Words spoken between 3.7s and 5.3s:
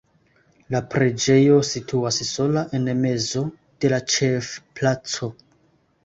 de la ĉefplaco.